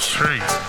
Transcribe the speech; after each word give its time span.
groove 0.00 0.59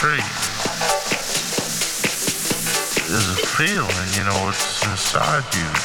street 0.00 0.24
a 3.10 3.36
feeling, 3.44 4.08
you 4.16 4.24
know, 4.24 4.48
it's 4.48 4.82
inside 4.86 5.44
you. 5.54 5.79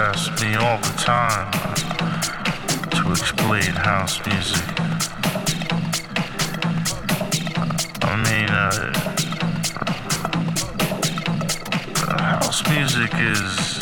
Ask 0.00 0.40
me 0.40 0.54
all 0.54 0.78
the 0.78 0.94
time 0.96 1.50
to 2.90 3.10
explain 3.10 3.72
house 3.74 4.24
music. 4.26 4.62
I 8.02 8.16
mean, 8.26 8.48
uh, 8.48 8.92
house 12.20 12.62
music 12.70 13.10
is 13.14 13.78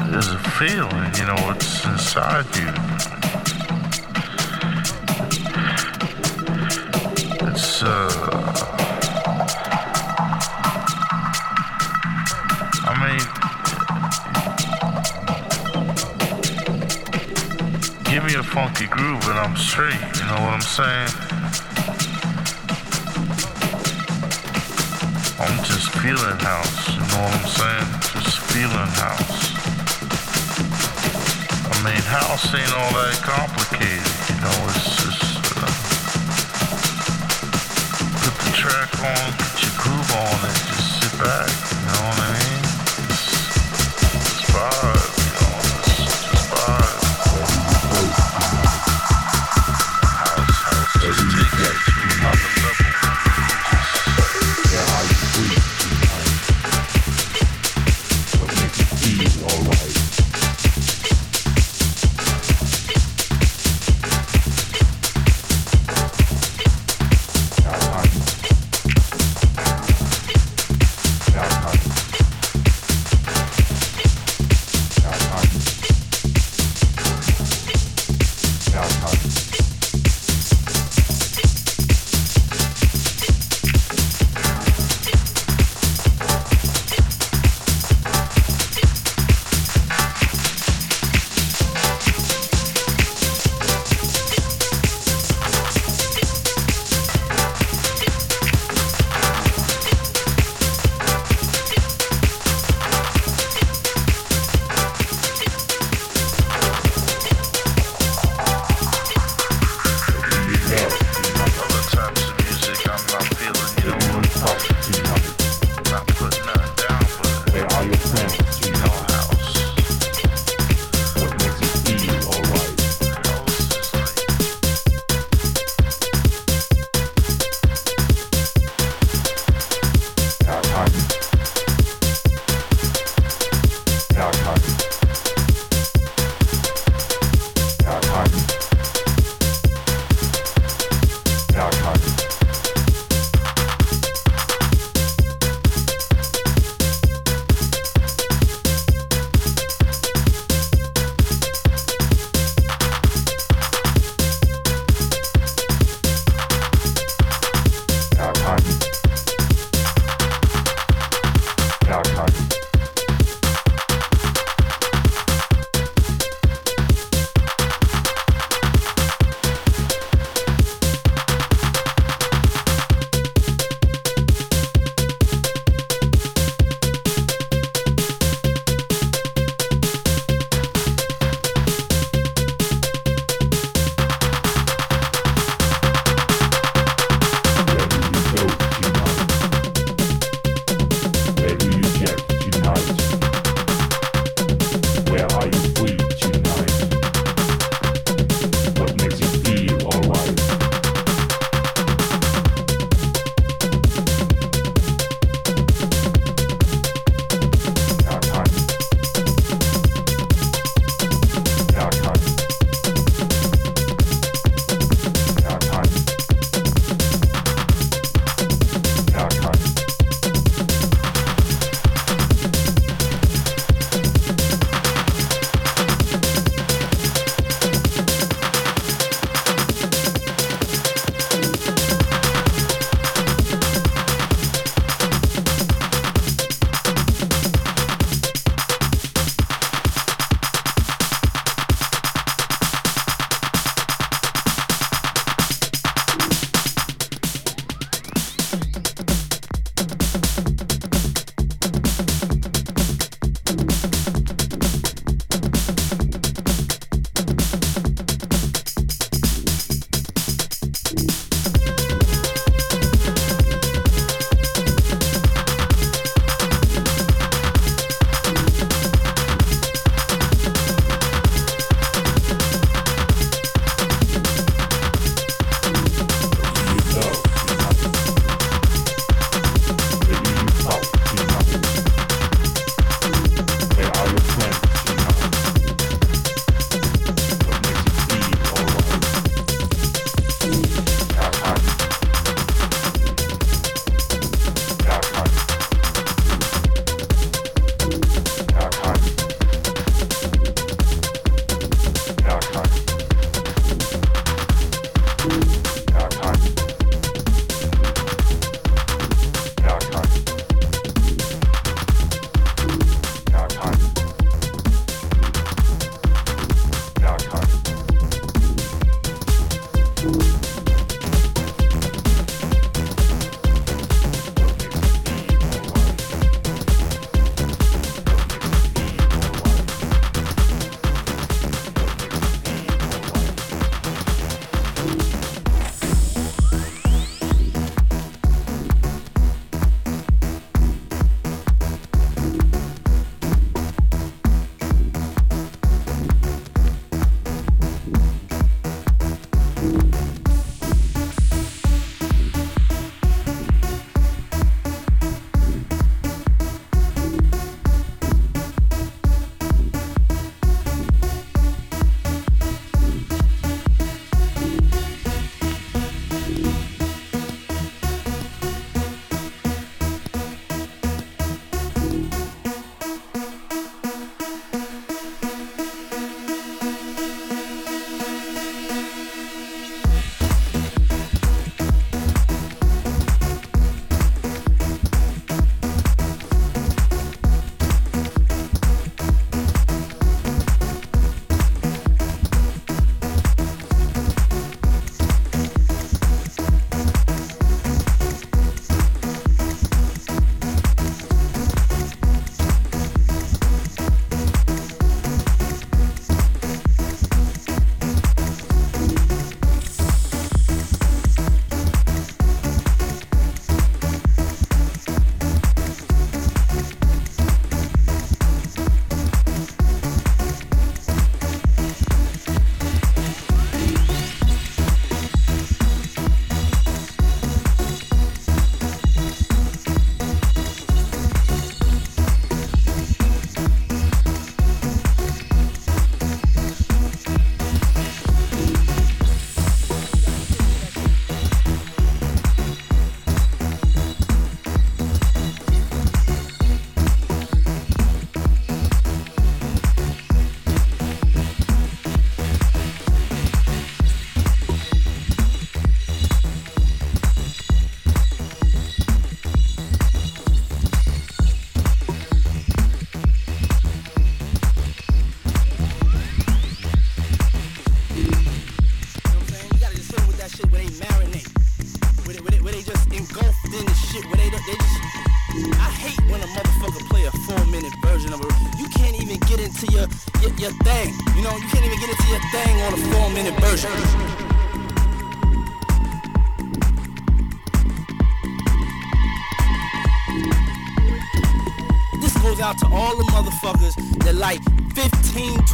uh, 0.00 0.18
is 0.18 0.28
a 0.32 0.38
feeling, 0.58 1.14
you 1.14 1.26
know, 1.26 1.50
it's 1.50 1.84
inside 1.84 2.46
you. 2.56 3.23
tree, 19.74 19.90
you 19.90 20.24
know 20.30 20.38
what 20.38 20.54
I'm 20.54 20.62
saying? 20.62 21.10
I'm 25.42 25.58
just 25.66 25.90
feeling 25.98 26.38
house, 26.38 26.94
you 26.94 27.02
know 27.10 27.26
what 27.26 27.34
I'm 27.34 27.48
saying? 27.58 27.90
Just 28.22 28.38
feeling 28.54 28.92
house. 29.02 29.50
I 31.66 31.74
mean, 31.82 32.02
house 32.06 32.54
ain't 32.54 32.70
all 32.70 32.92
that 33.02 33.18
complicated, 33.26 34.14
you 34.30 34.38
know, 34.46 34.54
it's 34.70 34.94
just 35.02 35.42
uh, 35.58 35.66
put 38.22 38.34
the 38.46 38.54
track 38.54 38.94
on, 39.02 39.26
get 39.42 39.58
your 39.58 39.74
groove 39.82 40.10
on, 40.22 40.38
and 40.38 40.58
just 40.70 41.02
sit 41.02 41.18
back, 41.18 41.50
you 41.50 41.82
know 41.82 41.98
what 41.98 42.22
I 42.22 42.30
mean? 42.30 42.33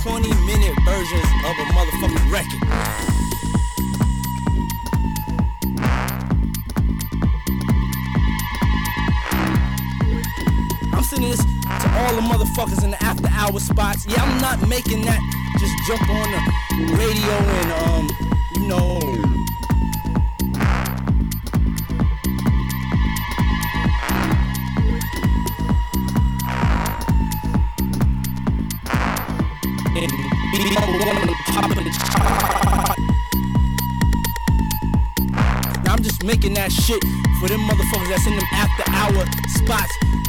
20 0.03 0.29
minute 0.47 0.75
versions 0.85 1.29
of 1.45 1.55
a 1.59 1.67
motherfucking 1.73 2.33
record. 2.33 3.11
to 11.79 11.89
all 12.01 12.15
the 12.15 12.23
motherfuckers 12.23 12.83
in 12.85 12.91
the 12.91 13.03
after 13.03 13.29
hour 13.31 13.59
spots. 13.61 14.07
Yeah, 14.07 14.23
I'm 14.23 14.41
not 14.41 14.69
making 14.69 15.03
that. 15.05 15.21
Just 15.59 15.75
jump 15.87 16.09
on 16.09 16.31
the 16.31 16.95
radio 16.95 17.33
and 17.33 17.73
uh, 17.73 17.90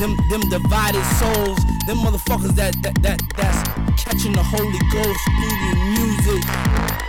them 0.01 0.17
them 0.29 0.41
divided 0.49 1.03
souls, 1.19 1.59
them 1.85 1.97
motherfuckers 1.99 2.55
that 2.55 2.73
that 2.81 2.95
that 3.03 3.21
that's 3.37 4.03
catching 4.03 4.33
the 4.33 4.41
Holy 4.41 4.79
Ghost 4.91 5.19
through 5.37 5.57
the 5.61 5.75
music. 5.93 7.00